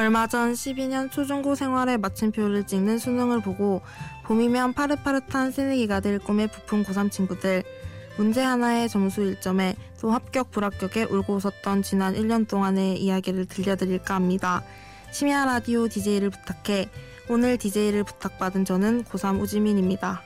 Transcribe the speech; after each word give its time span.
얼마 0.00 0.26
전 0.26 0.54
12년 0.54 1.12
초중고 1.12 1.54
생활의 1.54 1.98
마침표를 1.98 2.64
찍는 2.64 2.98
수능을 2.98 3.42
보고 3.42 3.82
봄이면 4.24 4.72
파릇파릇한 4.72 5.52
새내기가 5.52 6.00
될 6.00 6.18
꿈에 6.18 6.46
부푼 6.46 6.82
고3 6.82 7.10
친구들 7.10 7.62
문제 8.16 8.42
하나의 8.42 8.88
점수 8.88 9.20
1점에 9.20 9.76
또 10.00 10.10
합격 10.10 10.50
불합격에 10.52 11.02
울고 11.04 11.34
웃었던 11.34 11.82
지난 11.82 12.14
1년 12.14 12.48
동안의 12.48 12.98
이야기를 12.98 13.44
들려드릴까 13.44 14.14
합니다. 14.14 14.62
심야 15.10 15.44
라디오 15.44 15.86
DJ를 15.86 16.30
부탁해 16.30 16.88
오늘 17.28 17.58
DJ를 17.58 18.02
부탁받은 18.02 18.64
저는 18.64 19.04
고3 19.04 19.38
우지민입니다. 19.38 20.22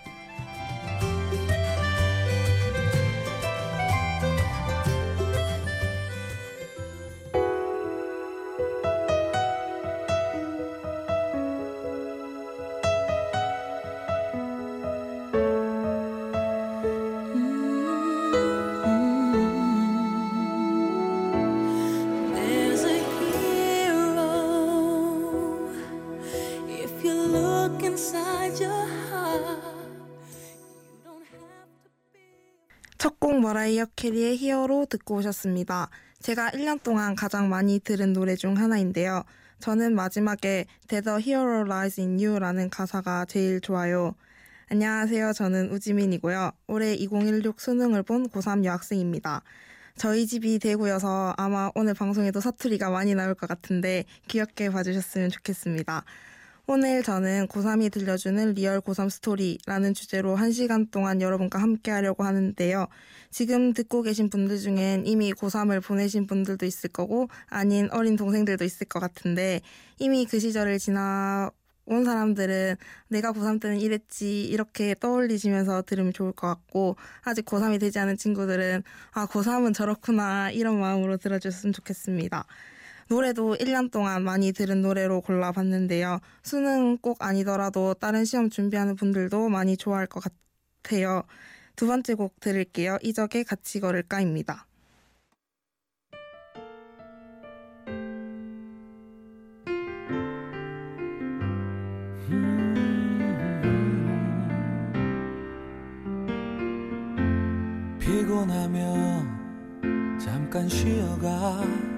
캐리의 34.05 34.37
히어로 34.37 34.85
듣고 34.91 35.15
오셨습니다. 35.15 35.88
제가 36.21 36.51
1년 36.51 36.83
동안 36.83 37.15
가장 37.15 37.49
많이 37.49 37.79
들은 37.79 38.13
노래 38.13 38.37
중 38.37 38.59
하나인데요. 38.59 39.24
저는 39.61 39.95
마지막에 39.95 40.66
a 40.93 41.23
hero 41.23 41.63
lies 41.63 41.99
in 42.02 42.19
you라는 42.23 42.69
가사가 42.69 43.24
제일 43.24 43.63
좋아요. 43.63 44.15
안녕하세요. 44.69 45.33
저는 45.33 45.71
우지민이고요. 45.71 46.51
올해 46.66 46.93
2016 46.93 47.59
수능을 47.59 48.02
본 48.02 48.29
고3 48.29 48.66
여학생입니다. 48.66 49.43
저희 49.96 50.27
집이 50.27 50.59
대구여서 50.59 51.33
아마 51.39 51.71
오늘 51.74 51.95
방송에도 51.95 52.41
사투리가 52.41 52.91
많이 52.91 53.15
나올 53.15 53.35
것 53.35 53.46
같은데 53.46 54.05
귀엽게 54.29 54.68
봐주셨으면 54.68 55.30
좋겠습니다. 55.30 56.05
오늘 56.66 57.02
저는 57.02 57.48
고3이 57.48 57.93
들려주는 57.93 58.54
real 58.54 58.80
고3 58.80 59.10
스토리라는 59.10 59.93
주제로 59.93 60.34
1시간 60.34 60.90
동안 60.90 61.21
여러분과 61.21 61.60
함께 61.60 61.90
하려고 61.90 62.24
하는데요. 62.24 62.87
지금 63.30 63.74
듣고 63.74 64.00
계신 64.00 64.31
분들 64.31 64.56
중엔 64.59 65.06
이미 65.06 65.34
고3을 65.34 65.84
보내신 65.84 66.26
분들도 66.26 66.65
있을 66.65 66.88
거고 66.88 67.28
아닌 67.48 67.91
어린 67.93 68.16
동생들도 68.16 68.65
있을 68.65 68.87
것 68.87 68.98
같은데 68.98 69.60
이미 69.98 70.25
그 70.25 70.41
시절을 70.41 70.78
지나 70.78 71.50
온 71.84 72.06
사람들은 72.06 72.76
내가 73.09 73.32
고3 73.32 73.60
때는 73.60 73.78
이랬지 73.78 74.44
이렇게 74.47 74.94
떠올리시면서 74.99 75.82
들으면 75.82 76.15
좋을 76.15 76.32
것 76.32 76.47
같고 76.47 76.97
아직 77.25 77.44
고3이 77.44 77.78
되지 77.78 77.99
않은 77.99 78.16
친구들은 78.16 78.82
아 79.12 79.26
고3은 79.26 79.75
저렇구나 79.75 80.50
이런 80.50 80.81
마음으로 80.81 81.19
들어줬으면 81.19 81.75
좋겠습니다. 81.75 82.47
노래도 83.09 83.56
1년 83.56 83.91
동안 83.91 84.22
많이 84.22 84.53
들은 84.53 84.83
노래로 84.83 85.22
골라봤는데요. 85.22 86.21
수능 86.43 86.99
꼭 86.99 87.22
아니더라도 87.22 87.94
다른 87.94 88.25
시험 88.25 88.50
준비하는 88.50 88.97
분들도 88.97 89.49
많이 89.49 89.77
좋아할 89.77 90.06
것 90.06 90.22
같아요. 90.83 91.23
두 91.77 91.87
번째 91.87 92.15
곡 92.15 92.41
들을게요. 92.41 92.99
이적의 93.03 93.45
같이 93.45 93.81
걸을까입니다. 93.81 94.67
피곤하면 107.99 109.45
잠깐 110.19 110.69
쉬어가 110.69 111.94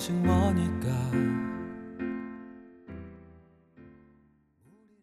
아직 0.00 0.14
머니까 0.14 0.88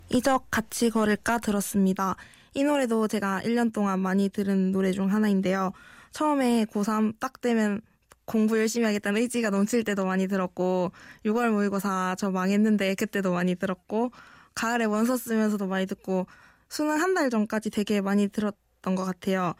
이적 0.09 0.47
같이 0.49 0.89
걸을까 0.89 1.37
들었습니다. 1.37 2.15
이 2.55 2.63
노래도 2.63 3.07
제가 3.07 3.41
1년 3.43 3.71
동안 3.71 3.99
많이 3.99 4.27
들은 4.27 4.71
노래 4.71 4.91
중 4.91 5.13
하나인데요. 5.13 5.71
처음에 6.13 6.65
고3 6.65 7.19
딱 7.19 7.41
되면 7.41 7.79
공부 8.25 8.57
열심히 8.57 8.87
하겠다는 8.87 9.21
의지가 9.21 9.51
넘칠 9.51 9.83
때도 9.83 10.03
많이 10.03 10.27
들었고 10.27 10.91
6월 11.25 11.51
모의고사 11.51 12.15
저 12.17 12.31
망했는데 12.31 12.95
그때도 12.95 13.31
많이 13.33 13.53
들었고 13.53 14.09
가을에 14.55 14.85
원서 14.85 15.15
쓰면서도 15.15 15.67
많이 15.67 15.85
듣고 15.85 16.25
수능 16.69 16.99
한 16.99 17.13
달 17.13 17.29
전까지 17.29 17.69
되게 17.69 18.01
많이 18.01 18.29
들었던 18.29 18.95
것 18.95 19.05
같아요. 19.05 19.53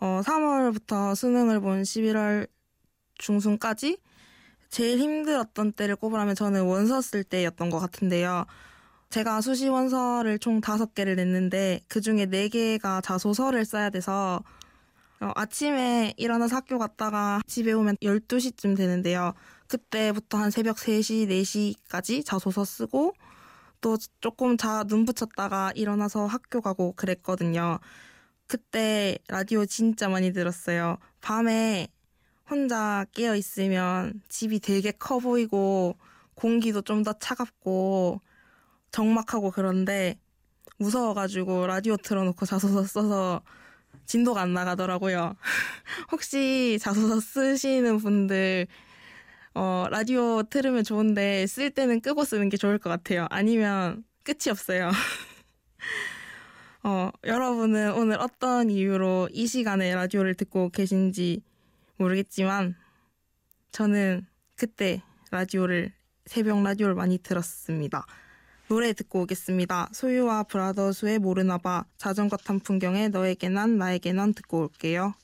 어, 0.00 0.20
3월부터 0.22 1.14
수능을 1.14 1.60
본 1.60 1.80
11월 1.80 2.46
중순까지 3.14 3.96
제일 4.72 4.98
힘들었던 5.00 5.72
때를 5.72 5.96
꼽으라면 5.96 6.34
저는 6.34 6.62
원서 6.64 7.02
쓸 7.02 7.24
때였던 7.24 7.68
것 7.68 7.78
같은데요. 7.78 8.46
제가 9.10 9.42
수시 9.42 9.68
원서를 9.68 10.38
총 10.38 10.62
다섯 10.62 10.94
개를 10.94 11.14
냈는데 11.16 11.80
그 11.88 12.00
중에 12.00 12.24
네 12.24 12.48
개가 12.48 13.02
자소서를 13.02 13.66
써야 13.66 13.90
돼서 13.90 14.42
어, 15.20 15.30
아침에 15.36 16.14
일어나서 16.16 16.56
학교 16.56 16.78
갔다가 16.78 17.42
집에 17.46 17.72
오면 17.72 17.98
12시쯤 18.02 18.74
되는데요. 18.74 19.34
그때부터 19.68 20.38
한 20.38 20.50
새벽 20.50 20.76
3시, 20.78 21.28
4시까지 21.28 22.24
자소서 22.24 22.64
쓰고 22.64 23.12
또 23.82 23.98
조금 24.22 24.56
자 24.56 24.84
눈 24.84 25.04
붙였다가 25.04 25.72
일어나서 25.74 26.24
학교 26.26 26.62
가고 26.62 26.94
그랬거든요. 26.94 27.78
그때 28.46 29.18
라디오 29.28 29.66
진짜 29.66 30.08
많이 30.08 30.32
들었어요. 30.32 30.96
밤에 31.20 31.88
혼자 32.52 33.06
깨어 33.14 33.34
있으면 33.36 34.20
집이 34.28 34.60
되게 34.60 34.92
커 34.92 35.18
보이고 35.18 35.96
공기도 36.34 36.82
좀 36.82 37.02
더 37.02 37.14
차갑고 37.14 38.20
적막하고 38.90 39.50
그런데 39.52 40.18
무서워가지고 40.78 41.66
라디오 41.66 41.96
틀어놓고 41.96 42.44
자소서 42.44 42.84
써서 42.84 43.40
진도가 44.04 44.42
안 44.42 44.52
나가더라고요. 44.52 45.34
혹시 46.12 46.78
자소서 46.78 47.20
쓰시는 47.20 47.96
분들 47.98 48.66
어, 49.54 49.86
라디오 49.90 50.42
들으면 50.42 50.84
좋은데 50.84 51.46
쓸 51.46 51.70
때는 51.70 52.02
끄고 52.02 52.24
쓰는 52.24 52.50
게 52.50 52.58
좋을 52.58 52.78
것 52.78 52.90
같아요. 52.90 53.26
아니면 53.30 54.04
끝이 54.24 54.50
없어요. 54.50 54.90
어, 56.84 57.10
여러분은 57.24 57.94
오늘 57.94 58.18
어떤 58.20 58.68
이유로 58.70 59.30
이 59.32 59.46
시간에 59.46 59.94
라디오를 59.94 60.34
듣고 60.34 60.68
계신지 60.68 61.40
모르겠지만 62.02 62.74
저는 63.70 64.26
그때 64.56 65.02
라디오를 65.30 65.92
새벽 66.26 66.62
라디오를 66.62 66.94
많이 66.94 67.18
들었습니다. 67.18 68.04
노래 68.68 68.92
듣고 68.92 69.22
오겠습니다. 69.22 69.90
소유와 69.92 70.44
브라더스의 70.44 71.18
모르나봐 71.18 71.84
자전거 71.96 72.36
탄 72.36 72.58
풍경에 72.60 73.08
너에게 73.08 73.48
난 73.48 73.78
나에게 73.78 74.12
넌 74.12 74.34
듣고 74.34 74.60
올게요. 74.60 75.14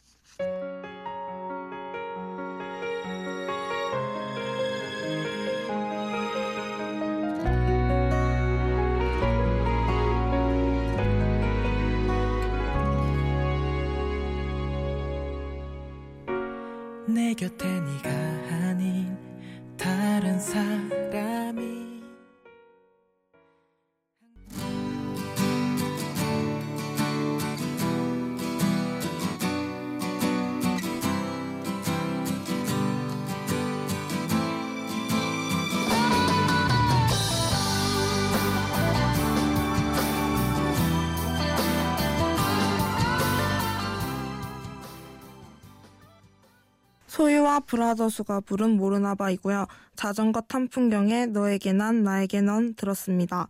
소유와 47.49 47.61
브라더스가 47.61 48.41
부른 48.41 48.77
모르나바이고요. 48.77 49.67
자전거 49.97 50.43
탄 50.43 50.69
풍경에 50.69 51.27
너에게 51.27 51.73
난 51.73 52.05
나에게 52.05 52.43
넌 52.43 52.75
들었습니다. 52.75 53.49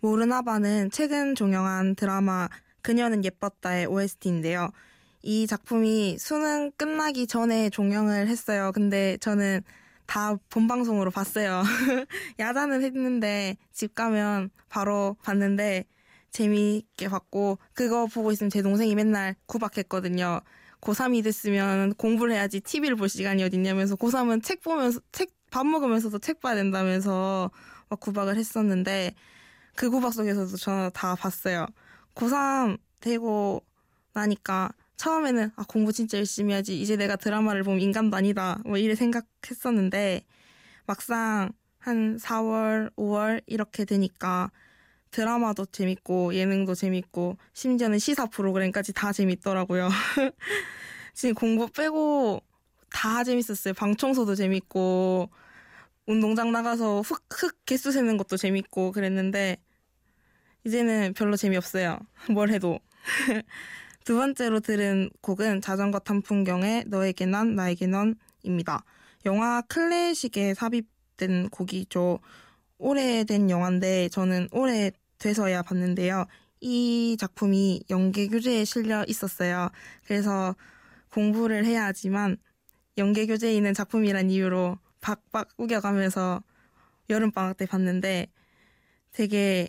모르나바는 0.00 0.90
최근 0.90 1.34
종영한 1.34 1.94
드라마 1.96 2.48
그녀는 2.82 3.24
예뻤다의 3.24 3.86
OST인데요. 3.86 4.68
이 5.22 5.46
작품이 5.46 6.18
수능 6.18 6.70
끝나기 6.76 7.26
전에 7.26 7.70
종영을 7.70 8.28
했어요. 8.28 8.72
근데 8.74 9.16
저는 9.18 9.62
다 10.06 10.36
본방송으로 10.50 11.10
봤어요. 11.10 11.62
야자는 12.38 12.82
했는데 12.82 13.56
집 13.72 13.94
가면 13.94 14.50
바로 14.68 15.16
봤는데 15.22 15.84
재미있게 16.30 17.08
봤고 17.08 17.58
그거 17.72 18.06
보고 18.06 18.30
있으면 18.32 18.50
제 18.50 18.60
동생이 18.62 18.94
맨날 18.94 19.34
구박했거든요. 19.46 20.40
고3이 20.80 21.22
됐으면 21.24 21.94
공부를 21.94 22.34
해야지 22.34 22.60
TV를 22.60 22.96
볼 22.96 23.08
시간이 23.08 23.42
어딨냐면서 23.44 23.96
고3은 23.96 24.42
책 24.42 24.62
보면서 24.62 25.00
책 25.12 25.40
밥 25.50 25.66
먹으면서도 25.66 26.18
책 26.20 26.40
봐야 26.40 26.54
된다면서 26.54 27.50
막 27.88 28.00
구박을 28.00 28.36
했었는데 28.36 29.14
그 29.74 29.90
구박 29.90 30.12
속에서도 30.12 30.56
저는 30.56 30.90
다 30.94 31.14
봤어요. 31.14 31.66
고3 32.14 32.78
되고 33.00 33.62
나니까 34.12 34.70
처음에는 34.96 35.50
아 35.56 35.64
공부 35.68 35.92
진짜 35.92 36.18
열심히 36.18 36.52
해야지 36.52 36.80
이제 36.80 36.96
내가 36.96 37.16
드라마를 37.16 37.62
보면 37.62 37.80
인간도 37.80 38.16
아니다 38.16 38.60
뭐 38.64 38.76
이래 38.76 38.94
생각했었는데 38.94 40.24
막상 40.86 41.52
한 41.78 42.18
4월, 42.18 42.94
5월 42.96 43.42
이렇게 43.46 43.84
되니까 43.84 44.50
드라마도 45.10 45.66
재밌고 45.66 46.34
예능도 46.34 46.74
재밌고 46.74 47.36
심지어는 47.52 47.98
시사 47.98 48.26
프로그램까지 48.26 48.92
다 48.92 49.12
재밌더라고요. 49.12 49.88
지금 51.14 51.34
공부 51.34 51.68
빼고 51.68 52.42
다 52.90 53.24
재밌었어요. 53.24 53.74
방 53.74 53.96
청소도 53.96 54.34
재밌고 54.34 55.30
운동장 56.06 56.52
나가서 56.52 57.02
흙, 57.02 57.24
흙 57.32 57.64
개수 57.66 57.92
세는 57.92 58.16
것도 58.16 58.36
재밌고 58.36 58.92
그랬는데 58.92 59.56
이제는 60.64 61.14
별로 61.14 61.36
재미없어요. 61.36 61.98
뭘 62.30 62.50
해도. 62.50 62.78
두 64.04 64.16
번째로 64.16 64.60
들은 64.60 65.10
곡은 65.20 65.60
자전거 65.60 65.98
탄 65.98 66.22
풍경의 66.22 66.84
너에게 66.86 67.26
난 67.26 67.54
나에게 67.54 67.86
넌입니다. 67.86 68.84
영화 69.26 69.60
클래식에 69.62 70.54
삽입된 70.54 71.50
곡이죠. 71.50 72.20
오래된 72.78 73.50
영화인데 73.50 74.08
저는 74.08 74.48
오래 74.52 74.90
돼서야 75.20 75.62
봤는데요. 75.62 76.26
이 76.60 77.16
작품이 77.18 77.84
연계 77.90 78.26
교재에 78.26 78.64
실려 78.64 79.04
있었어요. 79.06 79.70
그래서 80.04 80.56
공부를 81.12 81.64
해야 81.64 81.84
하지만 81.84 82.36
연계 82.98 83.26
교재에 83.26 83.54
있는 83.54 83.72
작품이란 83.72 84.30
이유로 84.30 84.78
박박 85.00 85.48
우겨가면서 85.56 86.42
여름방학 87.08 87.56
때 87.56 87.66
봤는데 87.66 88.26
되게 89.12 89.68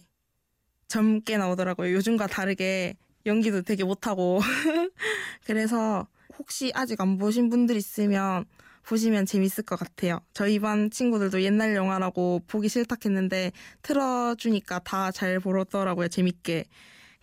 젊게 0.87 1.37
나오더라고요. 1.37 1.93
요즘과 1.93 2.27
다르게 2.27 2.97
연기도 3.25 3.61
되게 3.61 3.83
못하고. 3.83 4.39
그래서 5.45 6.07
혹시 6.37 6.71
아직 6.73 6.99
안 6.99 7.17
보신 7.17 7.49
분들 7.49 7.75
있으면 7.75 8.45
보시면 8.83 9.25
재밌을 9.25 9.63
것 9.63 9.77
같아요. 9.77 10.19
저희 10.33 10.59
반 10.59 10.89
친구들도 10.89 11.41
옛날 11.43 11.75
영화라고 11.75 12.41
보기 12.47 12.69
싫다 12.69 12.95
했는데 13.05 13.51
틀어주니까 13.83 14.79
다 14.79 15.11
잘 15.11 15.39
보더라고요. 15.39 16.07
재밌게. 16.07 16.65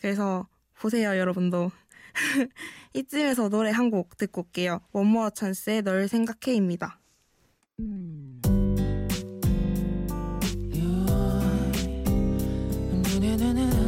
그래서 0.01 0.47
보세요, 0.79 1.17
여러분도. 1.19 1.71
이쯤에서 2.95 3.49
노래 3.49 3.71
한 3.71 3.91
곡 3.91 4.17
듣고 4.19 4.43
올게요. 4.43 4.81
원모어 4.93 5.31
찬스의 5.31 5.83
널 5.83 6.09
생각해입니다. 6.09 6.99
널 13.19 13.88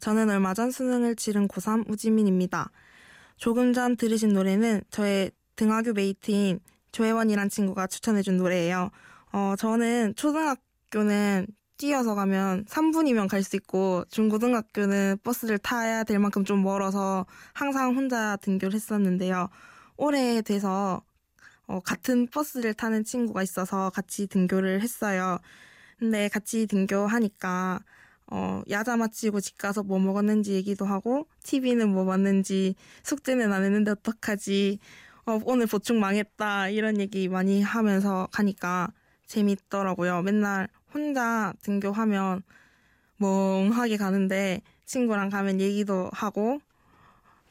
저는 0.00 0.30
얼마 0.30 0.54
전 0.54 0.70
수능을 0.70 1.16
치른 1.16 1.48
고3 1.48 1.88
우지민입니다. 1.90 2.70
조금 3.36 3.72
전 3.72 3.96
들으신 3.96 4.30
노래는 4.32 4.82
저의 4.90 5.30
등하교 5.56 5.92
mate인 5.94 6.60
조혜원이란 6.92 7.48
친구가 7.48 7.86
추천해준 7.86 8.36
노래예요. 8.36 8.90
어, 9.32 9.54
저는 9.58 10.14
초등학교는 10.16 11.46
뛰어서 11.76 12.14
가면 12.14 12.64
3분이면 12.66 13.28
갈 13.28 13.42
수 13.42 13.56
있고 13.56 14.04
중고등학교는 14.10 15.18
버스를 15.22 15.58
타야 15.58 16.04
될 16.04 16.18
만큼 16.18 16.44
좀 16.44 16.62
멀어서 16.62 17.26
항상 17.52 17.94
혼자 17.94 18.36
등교를 18.36 18.74
했었는데요. 18.74 19.48
올해 19.96 20.40
돼서 20.42 21.02
어, 21.66 21.80
같은 21.80 22.26
버스를 22.28 22.74
타는 22.74 23.04
친구가 23.04 23.42
있어서 23.42 23.90
같이 23.90 24.26
등교를 24.26 24.80
했어요. 24.80 25.38
근데 25.98 26.28
같이 26.28 26.66
등교하니까 26.66 27.80
어, 28.30 28.62
야자 28.68 28.96
마치고 28.96 29.40
집 29.40 29.58
가서 29.58 29.82
뭐 29.82 29.98
먹었는지 29.98 30.52
얘기도 30.54 30.84
하고 30.84 31.28
TV는 31.44 31.88
뭐 31.92 32.04
봤는지 32.04 32.74
숙제는 33.04 33.52
안 33.52 33.64
했는데 33.64 33.92
어떡하지 33.92 34.78
어, 35.26 35.38
오늘 35.44 35.66
보충 35.66 36.00
망했다 36.00 36.68
이런 36.70 36.98
얘기 37.00 37.28
많이 37.28 37.62
하면서 37.62 38.28
가니까 38.32 38.92
재밌더라고요. 39.26 40.22
맨날 40.22 40.68
혼자 40.92 41.52
등교하면 41.62 42.42
멍하게 43.18 43.96
가는데 43.96 44.62
친구랑 44.84 45.30
가면 45.30 45.60
얘기도 45.60 46.10
하고 46.12 46.60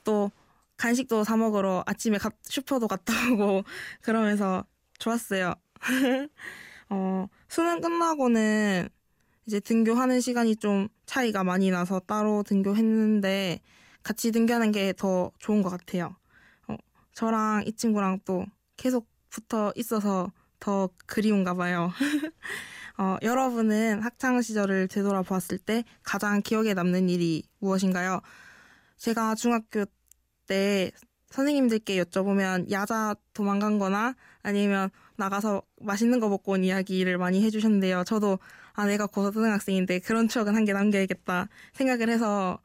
또 0.04 0.32
간식도 0.78 1.24
사 1.24 1.38
먹으러 1.38 1.84
아침에 1.86 2.18
가- 2.18 2.32
슈퍼도 2.44 2.88
갔다 2.88 3.14
오고 3.34 3.64
그러면서 4.02 4.66
좋았어요. 5.00 5.54
어, 6.90 7.28
수능 7.48 7.82
끝나고는 7.82 8.90
이제 9.48 9.60
등교하는 9.60 10.22
시간이 10.22 10.56
좀 10.58 10.88
차이가 11.06 11.44
많이 11.44 11.70
나서 11.72 12.00
따로 12.00 12.44
등교했는데 12.44 13.60
같이 14.04 14.32
등교하는 14.32 14.72
게 14.72 14.94
더 14.94 15.32
좋은 15.40 15.62
것 15.62 15.70
같아요. 15.70 16.16
어, 16.68 16.76
저랑 17.14 17.64
이 17.66 17.74
친구랑 17.74 18.20
또 18.26 18.46
계속 18.78 19.08
붙어 19.30 19.72
있어서 19.76 20.32
더 20.60 20.90
그리운가 21.06 21.54
봐요. 21.54 21.92
어, 22.98 23.18
여러분은 23.22 24.02
학창 24.02 24.42
시절을 24.42 24.88
되돌아보았을 24.88 25.58
때 25.60 25.84
가장 26.04 26.42
기억에 26.42 26.74
남는 26.74 27.10
일이 27.10 27.44
무엇인가요? 27.60 28.22
제가 28.98 29.36
중학교 29.36 29.86
때 30.48 30.92
선생님들께 31.32 32.02
여쭤보면 32.04 32.72
야자 32.72 33.16
도망간 33.34 33.78
거나 33.78 34.16
아니면 34.42 34.90
나가서 35.18 35.62
맛있는 35.82 36.20
거 36.22 36.30
먹고 36.30 36.54
온 36.54 36.64
이야기를 36.64 37.18
많이 37.18 37.44
해주셨는데요. 37.44 38.06
저도 38.06 38.40
아, 38.76 38.86
내가 38.86 39.08
고등학생인데 39.08 40.00
그런 40.00 40.28
추억은 40.28 40.56
한 40.56 40.66
개 40.66 40.74
남겨야겠다 40.74 41.48
생각을 41.74 42.10
해서 42.10 42.60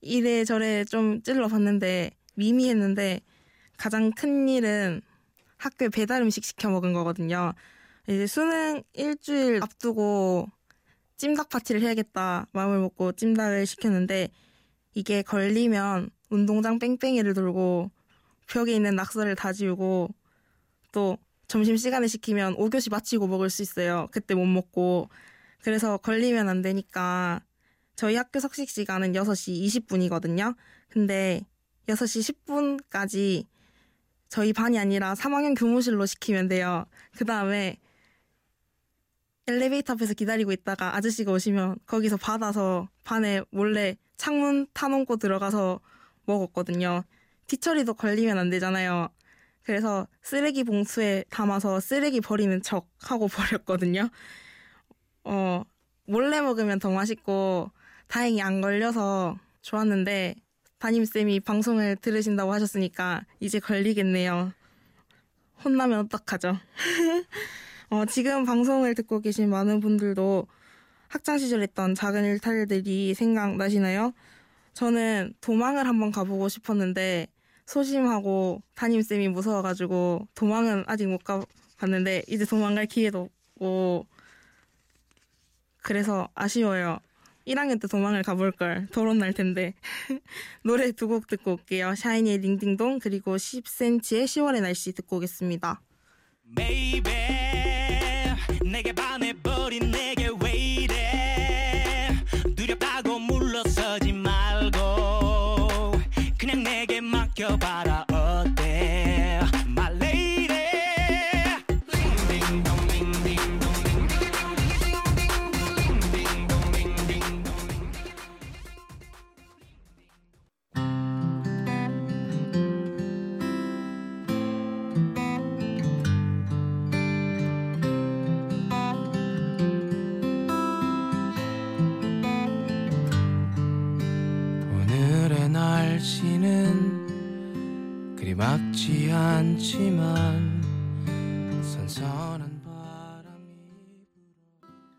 이래저래 0.00 0.84
좀 0.84 1.22
찔러봤는데 1.22 2.10
미미했는데 2.36 3.20
가장 3.78 4.10
큰 4.12 4.48
일은 4.48 5.02
학교에 5.58 5.88
배달 5.88 6.22
음식 6.22 6.44
시켜 6.44 6.70
먹은 6.70 6.92
거거든요. 6.92 7.54
이제 8.08 8.26
수능 8.26 8.82
일주일 8.94 9.60
앞두고 9.62 10.48
찜닭 11.16 11.48
파티를 11.48 11.82
해야겠다 11.82 12.46
마음을 12.52 12.80
먹고 12.80 13.12
찜닭을 13.12 13.66
시켰는데 13.66 14.28
이게 14.94 15.22
걸리면 15.22 16.10
운동장 16.30 16.78
뺑뺑이를 16.78 17.34
돌고 17.34 17.90
벽에 18.48 18.74
있는 18.74 18.96
낙서를 18.96 19.36
다 19.36 19.52
지우고 19.52 20.10
또 20.92 21.18
점심시간에 21.48 22.06
시키면 22.08 22.56
5교시 22.56 22.90
마치고 22.90 23.26
먹을 23.26 23.50
수 23.50 23.62
있어요. 23.62 24.08
그때 24.12 24.34
못 24.34 24.44
먹고. 24.46 25.08
그래서 25.62 25.96
걸리면 25.98 26.48
안 26.48 26.62
되니까 26.62 27.42
저희 27.96 28.16
학교 28.16 28.40
석식 28.40 28.70
시간은 28.70 29.12
6시 29.12 29.86
20분이거든요. 29.88 30.54
근데 30.88 31.46
6시 31.88 32.44
10분까지 32.46 33.46
저희 34.28 34.52
반이 34.52 34.78
아니라 34.78 35.14
3학년 35.14 35.58
교무실로 35.58 36.06
시키면 36.06 36.48
돼요. 36.48 36.84
그 37.16 37.24
다음에 37.24 37.78
엘리베이터 39.46 39.94
앞에서 39.94 40.12
기다리고 40.12 40.52
있다가 40.52 40.94
아저씨가 40.96 41.32
오시면 41.32 41.78
거기서 41.86 42.18
받아서 42.18 42.88
반에 43.04 43.40
몰래 43.50 43.96
창문 44.18 44.66
타놓고 44.74 45.16
들어가서 45.16 45.80
먹었거든요. 46.26 47.02
뒤처리도 47.46 47.94
걸리면 47.94 48.36
안 48.36 48.50
되잖아요. 48.50 49.08
그래서 49.62 50.06
쓰레기 50.22 50.64
봉투에 50.64 51.24
담아서 51.30 51.80
쓰레기 51.80 52.20
버리는 52.20 52.60
척 52.62 52.88
하고 53.00 53.26
버렸거든요. 53.28 54.10
어, 55.30 55.62
몰래 56.06 56.40
먹으면 56.40 56.78
더 56.78 56.90
맛있고 56.90 57.70
다행히 58.06 58.40
안 58.40 58.62
걸려서 58.62 59.38
좋았는데 59.60 60.36
담임쌤이 60.78 61.40
방송을 61.40 61.96
들으신다고 61.96 62.50
하셨으니까 62.54 63.26
이제 63.38 63.60
걸리겠네요. 63.60 64.52
혼나면 65.62 65.98
어떡하죠? 66.06 66.56
어, 67.90 68.06
지금 68.06 68.44
방송을 68.44 68.94
듣고 68.94 69.20
계신 69.20 69.50
많은 69.50 69.80
분들도 69.80 70.46
학창시절 71.08 71.60
했던 71.62 71.94
작은 71.94 72.24
일탈들이 72.24 73.12
생각나시나요? 73.12 74.12
저는 74.72 75.34
도망을 75.42 75.86
한번 75.86 76.10
가보고 76.10 76.48
싶었는데 76.48 77.26
소심하고 77.66 78.62
담임쌤이 78.76 79.28
무서워가지고 79.28 80.28
도망은 80.34 80.84
아직 80.86 81.06
못 81.06 81.22
가봤는데 81.22 82.22
이제 82.28 82.46
도망갈 82.46 82.86
기회도 82.86 83.28
없고 83.56 84.06
그래서 85.88 86.28
아쉬워요. 86.34 86.98
1학년 87.46 87.80
때 87.80 87.88
도망을 87.88 88.22
가볼 88.22 88.52
걸. 88.52 88.88
도론 88.92 89.16
날 89.16 89.32
텐데. 89.32 89.72
노래 90.62 90.92
두 90.92 91.08
곡 91.08 91.26
듣고 91.28 91.52
올게요. 91.52 91.94
샤이니의 91.94 92.38
링딩동 92.40 92.98
그리고 92.98 93.36
10cm의 93.36 94.24
10월의 94.24 94.60
날씨 94.60 94.92
듣고 94.92 95.16
오겠습니다. 95.16 95.80
Baby 96.54 97.02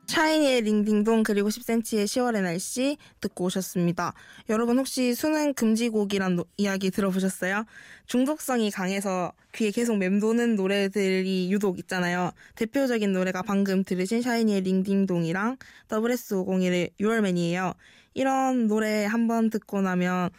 샤이니의 0.08 0.62
Ring 0.62 0.82
Ding 0.82 1.02
Dong 1.02 1.22
그리고 1.22 1.50
10cm의 1.50 2.06
10월의 2.06 2.42
날씨 2.42 2.98
듣고 3.22 3.46
오셨습니다. 3.46 4.14
여러분 4.50 4.80
혹시 4.80 5.14
수능 5.14 5.54
금지곡이란 5.54 6.36
노- 6.36 6.46
이야기 6.58 6.90
들어보셨어요? 6.90 7.64
중독성이 8.08 8.72
강해서 8.72 9.32
귀에 9.54 9.70
계속 9.70 9.98
맴도는 9.98 10.56
노래들이 10.56 11.52
유독 11.52 11.78
있잖아요. 11.78 12.32
대표적인 12.56 13.14
노래가 13.14 13.44
방금 13.44 13.84
들으신 13.84 14.24
샤이니의 14.24 14.62
링딩동이랑 14.62 15.58
WS501의 15.90 16.90
6월맨이에요. 17.00 17.76
이런 18.16 18.66
노래 18.68 19.06
한번 19.06 19.52
듣고 19.52 19.82
나면 19.82 20.32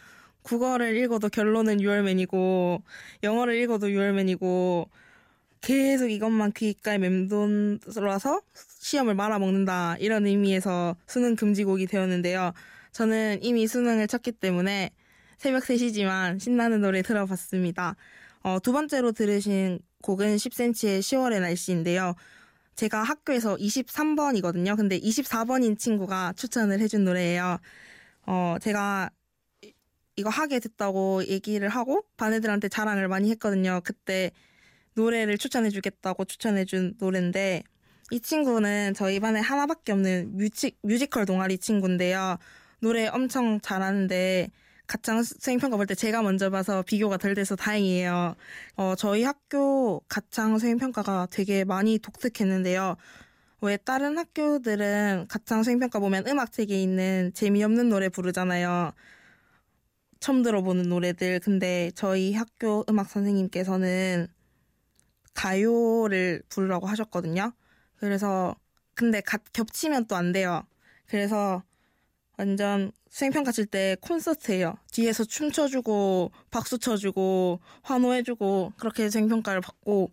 국어를 0.43 0.97
읽어도 0.97 1.29
결론은 1.29 1.79
U 1.79 1.92
R 1.92 2.05
Man이고 2.05 2.83
영어를 3.23 3.55
읽어도 3.63 3.87
U 3.87 4.00
R 4.00 4.12
Man이고 4.12 4.89
계속 5.61 6.09
이것만 6.11 6.53
귓가에 6.53 6.99
맴돌아서 6.99 8.41
시험을 8.81 9.15
말아먹는다 9.15 9.97
이런 9.99 10.27
의미에서 10.27 10.97
수능 11.07 11.37
금지곡이 11.37 11.87
되었는데요. 11.87 12.53
저는 12.93 13.43
이미 13.43 13.67
수능을 13.67 14.07
쳤기 14.09 14.33
때문에 14.33 14.91
새벽 15.37 15.63
3시지만 15.65 16.41
신나는 16.41 16.81
노래 16.81 17.03
들어봤습니다. 17.03 17.97
어, 18.43 18.59
두 18.61 18.73
번째로 18.73 19.13
들으신 19.13 19.81
곡은 20.03 20.37
10cm의 20.37 21.01
10월의 21.01 21.41
날씨인데요. 21.41 22.15
제가 22.75 23.03
학교에서 23.03 23.57
23번이거든요. 23.57 24.77
근데 24.77 24.99
24번인 24.99 25.79
친구가 25.79 26.33
추천을 26.37 26.81
해준 26.81 27.05
노래예요. 27.05 27.59
어, 28.27 28.57
제가 28.63 29.11
이- 29.63 29.73
이거 30.17 30.31
하게 30.31 30.59
됐다고 30.59 31.27
얘기를 31.27 31.69
하고 31.69 32.05
반 32.17 32.33
애들한테 32.33 32.69
자랑을 32.69 33.09
많이 33.09 33.31
했거든요. 33.33 33.83
그때 33.85 34.31
노래를 34.95 35.39
추천해주겠다고 35.39 36.25
추천해준 36.25 36.95
노래인데 36.99 37.63
이 38.11 38.21
친구는 38.21 38.95
저희 38.95 39.21
반에 39.21 39.41
하나밖에 39.41 39.93
없는 39.93 40.37
뮤직, 40.37 40.79
뮤지컬 40.83 41.27
동아리 41.27 41.59
친구인데요. 41.59 42.39
노래 42.81 43.07
엄청 43.09 43.61
잘하는데 43.61 44.51
가창 44.87 45.23
수행평가 45.23 45.77
볼 45.77 45.87
때 45.87 45.95
제가 45.95 46.23
먼저 46.23 46.51
봐서 46.51 46.83
비교가 46.83 47.17
덜 47.17 47.35
돼서 47.35 47.55
다행이에요. 47.55 48.35
어, 48.77 48.95
저희 48.97 49.23
학교 49.23 50.01
가창 50.09 50.59
수행평가가 50.59 51.29
되게 51.31 51.65
많이 51.65 51.99
독특했는데요. 52.01 52.97
왜 53.61 53.77
다른 53.77 54.19
학교들은 54.19 55.27
가창 55.29 55.63
수행평가 55.63 56.01
보면 56.01 56.27
음악책에 56.27 56.83
있는 56.83 57.31
재미없는 57.35 57.89
노래 57.89 58.09
부르잖아요. 58.09 58.93
처음 60.19 60.43
들어보는 60.43 60.89
노래들. 60.89 61.41
근데 61.41 61.91
저희 61.95 62.35
학교 62.35 62.85
음악 62.89 63.09
선생님께서는 63.11 64.27
가요를 65.35 66.43
부르라고 66.49 66.87
하셨거든요. 66.87 67.53
그래서 67.99 68.55
근데 68.95 69.21
가- 69.21 69.39
겹치면 69.53 70.07
또 70.07 70.17
안 70.17 70.33
돼요. 70.33 70.65
그래서 71.07 71.63
완전 72.39 72.93
수행평가 73.11 73.53
칠 73.53 73.67
때 73.67 73.97
콘서트예요. 74.01 74.77
뒤에서 74.93 75.25
춤춰주고 75.25 76.33
박수 76.51 76.79
쳐주고 76.79 77.61
환호해주고 77.83 78.75
그렇게 78.79 79.11
수행평가를 79.11 79.61
받고 79.61 80.11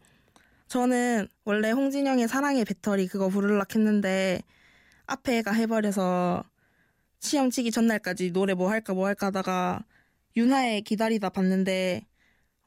저는 0.68 1.28
원래 1.46 1.72
홍진영의 1.72 2.28
사랑의 2.28 2.66
배터리 2.66 3.08
그거 3.08 3.30
부르려고 3.30 3.66
했는데 3.80 4.42
앞에 5.08 5.38
애가 5.40 5.54
해버려서 5.54 6.44
시험 7.20 7.50
치기 7.50 7.72
전날까지 7.72 8.32
노래 8.32 8.54
뭐 8.54 8.70
할까 8.70 8.94
뭐 8.94 9.08
할까 9.08 9.28
하다가 9.28 9.86
윤하의 10.36 10.82
기다리다 10.84 11.30
봤는데 11.30 12.06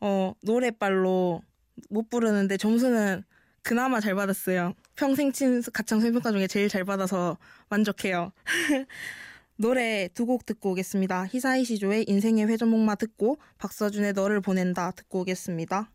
어 0.01 0.35
노래빨로 0.43 1.43
못 1.89 2.09
부르는데 2.11 2.57
점수는 2.57 3.25
그나마 3.63 4.01
잘 4.01 4.15
받았어요. 4.15 4.75
평생 4.97 5.33
친 5.33 5.63
가창 5.73 6.01
수행평가 6.01 6.33
중에 6.33 6.47
제일 6.47 6.69
잘 6.69 6.85
받아서 6.85 7.37
만족해요. 7.69 8.33
노래 9.57 10.09
두 10.15 10.25
곡 10.25 10.47
듣고 10.47 10.71
오겠습니다. 10.73 11.27
히사이 11.27 11.65
시조의 11.65 12.07
인생의 12.09 12.47
회전목마 12.49 12.95
듣고 12.95 13.37
박서준의 13.59 14.15
너를 14.15 14.41
보낸다 14.41 14.93
듣고 14.93 15.21
오겠습니다. 15.21 15.91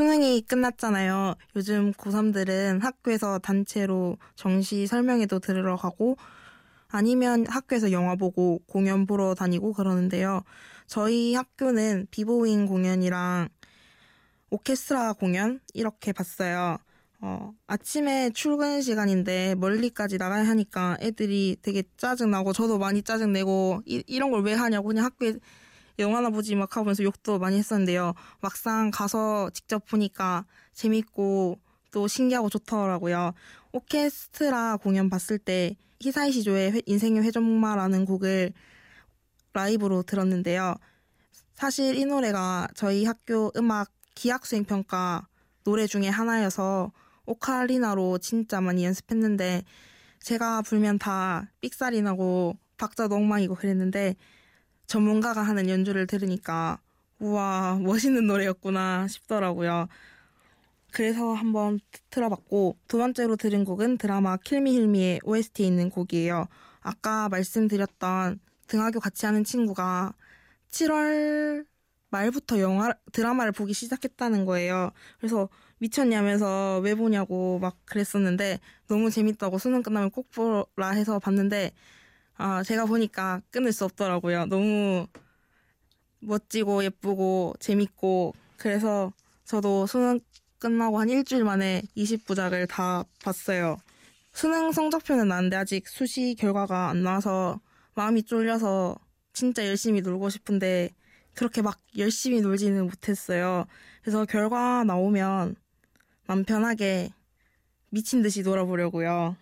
수능이 0.00 0.42
끝났잖아요. 0.42 1.36
요즘 1.56 1.90
고3들은 1.92 2.82
학교에서 2.82 3.38
단체로 3.38 4.18
정시 4.34 4.86
설명회도 4.86 5.38
들으러 5.38 5.76
가고 5.76 6.18
아니면 6.88 7.46
학교에서 7.48 7.92
영화 7.92 8.14
보고 8.14 8.60
공연 8.66 9.06
보러 9.06 9.34
다니고 9.34 9.72
그러는데요. 9.72 10.42
저희 10.86 11.34
학교는 11.34 12.08
비보잉 12.10 12.66
공연이랑 12.66 13.48
오케스트라 14.50 15.14
공연 15.14 15.60
이렇게 15.72 16.12
봤어요. 16.12 16.76
어, 17.22 17.54
아침에 17.66 18.28
출근 18.34 18.82
시간인데 18.82 19.54
멀리까지 19.54 20.18
나가야 20.18 20.46
하니까 20.46 20.98
애들이 21.00 21.56
되게 21.62 21.82
짜증나고 21.96 22.52
저도 22.52 22.76
많이 22.76 23.00
짜증내고 23.00 23.80
이, 23.86 24.04
이런 24.06 24.30
걸 24.30 24.42
왜 24.42 24.52
하냐고 24.52 24.88
그냥 24.88 25.06
학교에 25.06 25.36
영화나 25.98 26.30
보지 26.30 26.54
막 26.54 26.76
하면서 26.76 27.02
욕도 27.02 27.38
많이 27.38 27.56
했었는데요. 27.58 28.14
막상 28.40 28.90
가서 28.90 29.50
직접 29.50 29.84
보니까 29.86 30.44
재밌고 30.74 31.58
또 31.90 32.08
신기하고 32.08 32.48
좋더라고요. 32.50 33.32
오케스트라 33.72 34.76
공연 34.78 35.08
봤을 35.08 35.38
때 35.38 35.76
히사이 36.00 36.32
시조의 36.32 36.72
회- 36.72 36.82
인생의 36.86 37.22
회전목마라는 37.22 38.04
곡을 38.04 38.52
라이브로 39.54 40.02
들었는데요. 40.02 40.74
사실 41.54 41.96
이 41.96 42.04
노래가 42.04 42.68
저희 42.74 43.06
학교 43.06 43.50
음악 43.56 43.90
기악 44.14 44.44
수행 44.44 44.64
평가 44.64 45.26
노래 45.64 45.86
중에 45.86 46.08
하나여서 46.08 46.92
오카리나로 47.24 48.18
진짜 48.18 48.60
많이 48.60 48.84
연습했는데 48.84 49.62
제가 50.20 50.62
불면 50.62 50.98
다 50.98 51.50
삑살이 51.60 52.02
나고 52.02 52.56
박자도 52.76 53.14
엉망이고 53.14 53.54
그랬는데 53.54 54.16
전문가가 54.86 55.42
하는 55.42 55.68
연주를 55.68 56.06
들으니까 56.06 56.80
우와 57.18 57.78
멋있는 57.82 58.26
노래였구나 58.26 59.08
싶더라고요. 59.08 59.88
그래서 60.92 61.34
한번 61.34 61.78
틀어봤고 62.10 62.78
두 62.88 62.98
번째로 62.98 63.36
들은 63.36 63.64
곡은 63.64 63.98
드라마 63.98 64.36
킬미힐미의 64.36 65.20
OST에 65.24 65.66
있는 65.66 65.90
곡이에요. 65.90 66.46
아까 66.80 67.28
말씀드렸던 67.28 68.40
등하교 68.68 69.00
같이 69.00 69.26
하는 69.26 69.44
친구가 69.44 70.14
7월 70.70 71.66
말부터 72.10 72.60
영화 72.60 72.94
드라마를 73.12 73.52
보기 73.52 73.74
시작했다는 73.74 74.44
거예요. 74.44 74.90
그래서 75.18 75.48
미쳤냐면서 75.78 76.80
왜 76.82 76.94
보냐고 76.94 77.58
막 77.58 77.76
그랬었는데 77.84 78.60
너무 78.88 79.10
재밌다고 79.10 79.58
수능 79.58 79.82
끝나면 79.82 80.10
꼭 80.10 80.30
보라 80.30 80.90
해서 80.90 81.18
봤는데 81.18 81.72
아 82.36 82.62
제가 82.62 82.84
보니까 82.86 83.40
끊을 83.50 83.72
수 83.72 83.84
없더라고요. 83.84 84.46
너무 84.46 85.06
멋지고 86.20 86.84
예쁘고 86.84 87.54
재밌고 87.60 88.34
그래서 88.56 89.12
저도 89.44 89.86
수능 89.86 90.20
끝나고 90.58 90.98
한 90.98 91.08
일주일 91.08 91.44
만에 91.44 91.82
20부작을 91.96 92.68
다 92.68 93.04
봤어요. 93.22 93.76
수능 94.32 94.72
성적표는 94.72 95.28
나는데 95.28 95.56
아직 95.56 95.88
수시 95.88 96.34
결과가 96.38 96.88
안 96.88 97.02
나와서 97.02 97.60
마음이 97.94 98.24
쫄려서 98.24 98.96
진짜 99.32 99.66
열심히 99.66 100.00
놀고 100.00 100.28
싶은데 100.28 100.90
그렇게 101.34 101.62
막 101.62 101.80
열심히 101.96 102.40
놀지는 102.40 102.84
못했어요. 102.84 103.66
그래서 104.02 104.24
결과 104.24 104.84
나오면 104.84 105.56
맘 106.26 106.44
편하게 106.44 107.12
미친 107.90 108.22
듯이 108.22 108.42
놀아보려고요. 108.42 109.36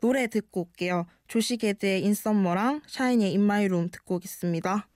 노래 0.00 0.26
듣고 0.28 0.62
올게요. 0.62 1.06
조시게드의 1.27 2.03
인썸머랑 2.03 2.81
샤이니의 2.87 3.31
In 3.31 3.41
My 3.41 3.65
Room 3.65 3.89
듣고 3.89 4.15
오겠습니다. 4.15 4.87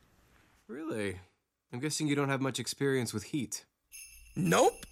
Really? 0.69 1.19
I'm 1.71 1.79
guessing 1.79 2.07
you 2.07 2.15
don't 2.15 2.29
have 2.29 2.41
much 2.41 2.59
experience 2.59 3.13
with 3.13 3.33
heat. 3.33 3.65
Nope. 4.35 4.85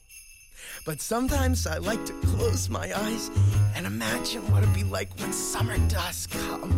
But 0.85 1.01
sometimes 1.01 1.67
I 1.67 1.77
like 1.77 2.03
to 2.05 2.13
close 2.27 2.69
my 2.69 2.91
eyes 2.93 3.29
and 3.75 3.85
imagine 3.85 4.41
what 4.51 4.63
it'd 4.63 4.73
be 4.73 4.83
like 4.83 5.09
when 5.19 5.31
summer 5.33 5.77
does 5.87 6.27
come. 6.27 6.71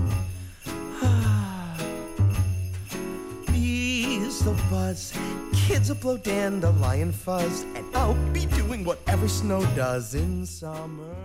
Bees 3.48 4.44
will 4.44 4.58
buzz, 4.70 5.14
kids 5.54 5.90
will 5.90 5.98
blow 5.98 6.18
dandelion 6.18 7.12
fuzz, 7.12 7.64
and 7.76 7.86
I'll 7.96 8.16
be 8.34 8.46
doing 8.46 8.84
whatever 8.84 9.28
snow 9.28 9.66
does 9.76 10.16
in 10.16 10.46
summer. 10.46 11.16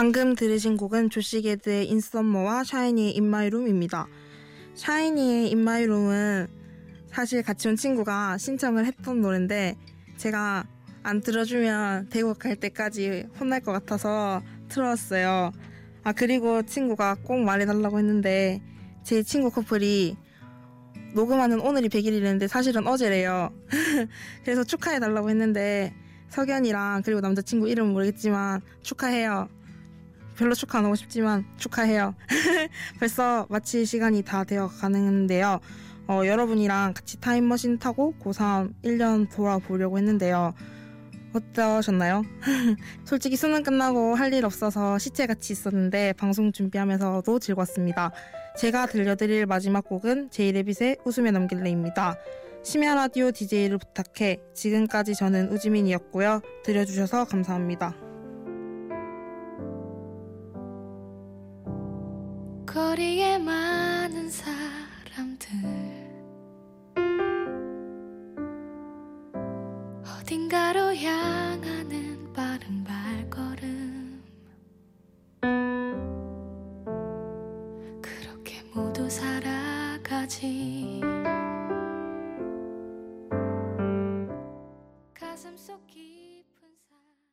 방금 0.00 0.34
들으신 0.34 0.78
곡은 0.78 1.10
조시게드의 1.10 1.86
인썸머와 1.90 2.64
샤이니의 2.64 3.20
Room입니다. 3.20 4.06
샤이니의 4.72 5.52
Room은 5.52 6.46
사실 7.10 7.42
같이 7.42 7.68
온 7.68 7.76
친구가 7.76 8.38
신청을 8.38 8.86
했던 8.86 9.20
노래인데 9.20 9.76
제가 10.16 10.64
안 11.02 11.20
들어주면 11.20 12.08
대구 12.08 12.32
갈 12.32 12.56
때까지 12.56 13.26
혼날 13.38 13.60
것 13.60 13.72
같아서 13.72 14.42
틀었어요. 14.70 15.52
아 16.02 16.12
그리고 16.12 16.62
친구가 16.62 17.16
꼭 17.22 17.40
말해달라고 17.40 17.98
했는데 17.98 18.62
제 19.04 19.22
친구 19.22 19.50
커플이 19.50 20.16
녹음하는 21.12 21.60
오늘이 21.60 21.90
100일이랬는데 21.90 22.48
사실은 22.48 22.86
어제래요. 22.86 23.52
그래서 24.44 24.64
축하해달라고 24.64 25.28
했는데 25.28 25.92
석연이랑 26.30 27.02
그리고 27.04 27.20
남자친구 27.20 27.68
이름 27.68 27.92
모르겠지만 27.92 28.62
축하해요. 28.82 29.50
별로 30.40 30.54
축하 30.54 30.78
안 30.78 30.86
하고 30.86 30.94
싶지만 30.94 31.44
축하해요. 31.58 32.14
벌써 32.98 33.46
마칠 33.50 33.84
시간이 33.84 34.22
다 34.22 34.42
되어 34.42 34.68
가는데요. 34.68 35.60
어, 36.08 36.22
여러분이랑 36.24 36.94
같이 36.94 37.20
타임머신 37.20 37.78
타고 37.78 38.14
고3 38.22 38.72
1년 38.82 39.30
돌아보려고 39.30 39.98
했는데요. 39.98 40.54
어떠셨나요? 41.34 42.22
솔직히 43.04 43.36
수능 43.36 43.62
끝나고 43.62 44.14
할 44.14 44.32
일 44.32 44.46
없어서 44.46 44.98
시체같이 44.98 45.52
있었는데 45.52 46.14
방송 46.14 46.52
준비하면서도 46.52 47.38
즐거웠습니다. 47.38 48.10
제가 48.56 48.86
들려드릴 48.86 49.44
마지막 49.44 49.84
곡은 49.84 50.30
제이레빗의 50.30 50.98
웃음에 51.04 51.32
넘길래입니다. 51.32 52.16
심야 52.62 52.94
라디오 52.94 53.30
DJ를 53.30 53.76
부탁해 53.78 54.38
지금까지 54.54 55.14
저는 55.14 55.52
우지민이었고요. 55.52 56.40
들려주셔서 56.64 57.26
감사합니다. 57.26 58.09